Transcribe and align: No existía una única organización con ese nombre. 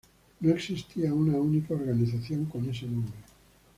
No 0.39 0.49
existía 0.51 1.13
una 1.13 1.33
única 1.37 1.75
organización 1.75 2.45
con 2.45 2.67
ese 2.67 2.87
nombre. 2.87 3.13